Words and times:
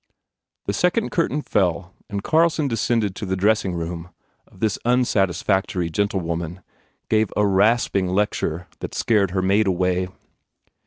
The 0.65 0.73
second 0.73 1.11
curtain 1.11 1.43
fell 1.43 1.93
and 2.09 2.23
Carlson 2.23 2.67
de 2.67 2.73
scended 2.75 3.13
to 3.13 3.25
the 3.27 3.35
dressing 3.35 3.75
room 3.75 4.09
of 4.47 4.59
this 4.59 4.79
unsatisfactory 4.83 5.91
gentlewoman, 5.91 6.63
gave 7.07 7.31
a 7.37 7.45
rasping 7.45 8.07
lecture 8.07 8.65
that 8.79 8.95
scared 8.95 9.29
her 9.29 9.43
maid 9.43 9.67
away. 9.67 10.07